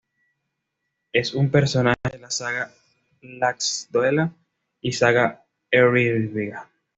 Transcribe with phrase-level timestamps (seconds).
[1.13, 2.71] Es un personaje de la "saga
[3.21, 4.33] de Laxdœla",
[4.81, 6.67] y "saga Eyrbyggja".